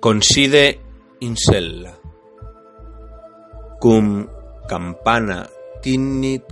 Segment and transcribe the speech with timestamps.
[0.00, 0.78] conside
[1.20, 1.92] in sella.
[3.80, 4.28] Cum
[4.68, 5.48] campana
[5.82, 6.46] tinnit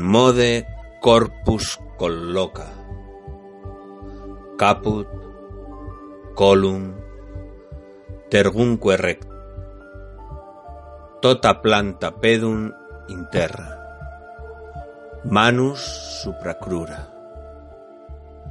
[0.00, 0.64] mode
[1.02, 2.66] corpus colloca.
[4.56, 5.06] Caput
[6.34, 6.96] colum
[8.32, 9.28] tergunque rect
[11.20, 12.72] tota planta pedum
[13.08, 13.76] in terra.
[15.26, 15.82] Manus
[16.22, 17.12] supracrura.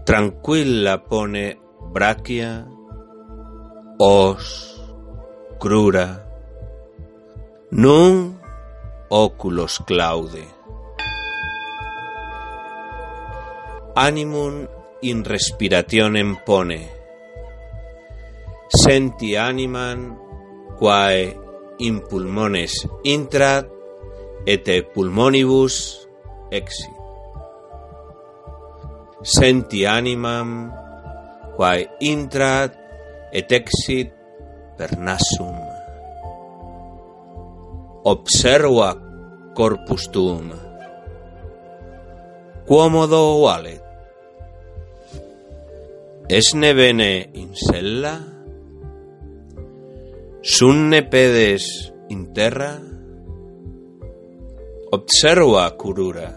[0.05, 1.57] Tranquilla pone
[1.89, 2.74] brachia
[3.97, 4.75] os
[5.57, 6.27] crura
[7.71, 8.35] nun
[9.07, 10.43] oculos claude.
[13.95, 14.67] Animum
[15.01, 16.91] in respirationem pone
[18.67, 20.19] senti animam
[20.75, 21.31] quae
[21.79, 22.73] in pulmones
[23.07, 23.71] intrat
[24.43, 26.03] et pulmonibus
[26.51, 26.99] exit
[29.23, 30.75] senti animam
[31.55, 32.84] quae intrat
[33.31, 34.11] et exit
[34.77, 35.57] per nassum.
[38.05, 38.93] Observa
[39.55, 40.53] corpus tuum.
[42.65, 43.81] Quomodo valet.
[46.27, 48.15] Esne bene in sella
[50.45, 52.79] sunne pedes in terra
[54.91, 56.29] observa curura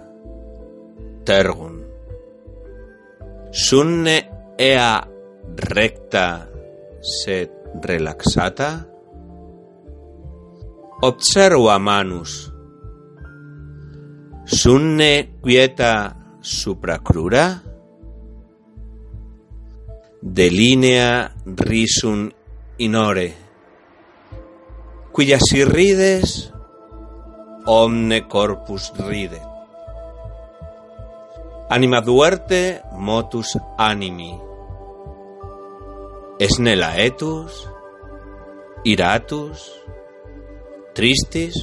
[1.28, 1.76] tergun
[3.50, 4.16] sunne
[4.56, 4.96] ea
[5.54, 6.47] recta
[7.00, 7.50] sed
[7.82, 8.86] relaxata.
[11.02, 12.50] Observa manus.
[14.44, 17.62] Sunne quieta supracrura
[20.20, 22.30] delinea risum
[22.78, 23.34] inore.
[25.12, 26.50] Quia si rides
[27.66, 29.40] omne corpus ride.
[31.70, 34.47] Anima duerte motus animi
[36.46, 37.66] esne laetus
[38.84, 39.58] iratus
[40.94, 41.56] tristis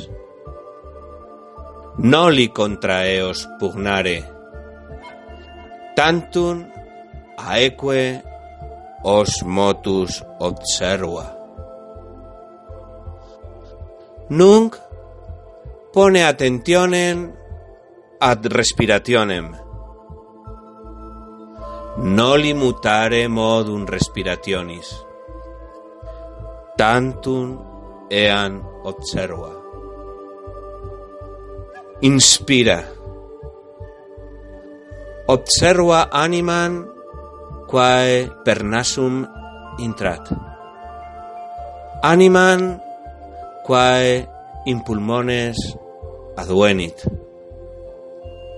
[1.97, 4.17] noli contra eos pugnare
[5.95, 6.65] tantum
[7.37, 8.21] aeque
[9.03, 11.25] os motus observa.
[14.29, 14.75] Nunc
[15.93, 17.31] pone attentionem
[18.19, 19.64] ad respirationem
[21.97, 24.91] noli mutare modum respirationis.
[26.77, 27.59] Tantum
[28.09, 29.51] ean observa.
[32.01, 32.83] Inspira.
[35.27, 36.85] Observa animam
[37.67, 39.23] quae per nasum
[39.79, 40.29] intrat.
[42.03, 42.79] Animam
[43.65, 44.27] quae
[44.65, 45.57] in pulmones
[46.37, 47.05] aduenit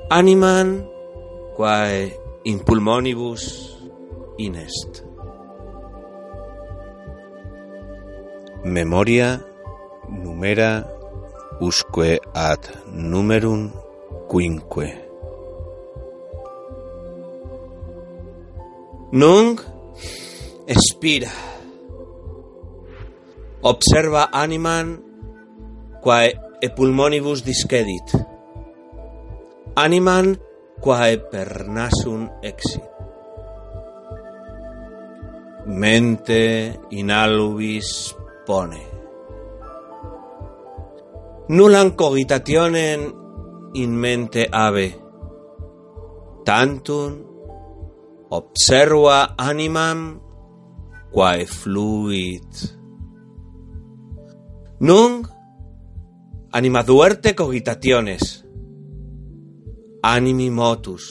[0.09, 0.88] animam
[1.56, 3.44] quae in pulmonibus
[4.38, 5.03] inest.
[8.63, 9.44] Memoria
[10.08, 10.88] numera
[11.59, 13.72] usque ad numerum
[14.30, 14.88] quinque.
[19.12, 19.59] Nunc
[20.68, 21.31] expira.
[23.62, 25.03] Observa animam
[26.00, 26.31] quae
[26.62, 28.16] e pulmonibus discedit.
[29.75, 30.47] Animam
[30.79, 32.85] quae per nasum exit.
[35.65, 38.15] Mente in albis
[38.45, 38.83] pone.
[41.49, 43.01] Nullam cogitationem
[43.73, 44.89] in mente ave.
[46.43, 47.11] Tantum
[48.29, 50.19] observa animam
[51.11, 52.75] quae fluit.
[54.79, 55.27] Nunc
[56.51, 58.47] anima duerte cogitationes
[60.16, 61.06] animi motus.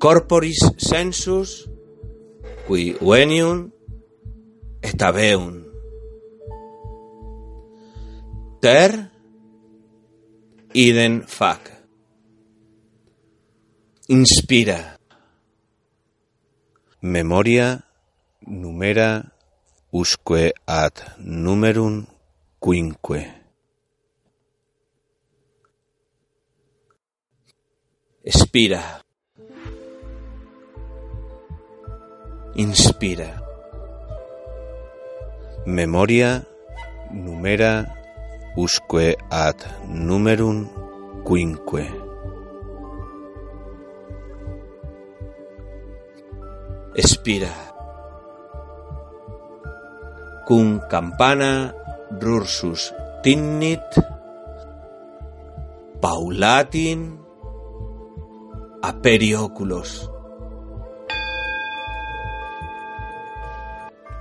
[0.00, 1.68] Corporis sensus,
[2.66, 3.70] qui venium
[4.82, 5.64] et habeum
[8.60, 8.92] Ter
[10.74, 11.70] idem fac.
[14.08, 14.80] Inspira.
[17.00, 17.68] Memoria
[18.46, 19.10] numera
[19.92, 22.06] usque ad numerum
[22.58, 23.47] quinque.
[28.28, 29.00] Expira.
[32.56, 33.40] Inspira.
[35.64, 36.44] Memoria
[37.10, 37.88] numera
[38.54, 39.56] usque ad
[39.88, 40.68] numerum
[41.24, 41.88] quinque.
[46.92, 47.54] Expira.
[50.44, 51.72] Cum campana
[52.20, 52.92] rursus
[53.22, 53.88] tinnit,
[56.02, 57.24] paulatin
[58.82, 60.10] aperioculos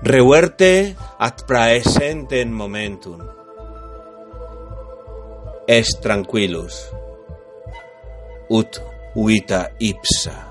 [0.02, 3.20] reverte ad praesentem momentum.
[5.68, 6.92] Est tranquillus,
[8.48, 8.82] ut
[9.16, 10.47] vita ipsa.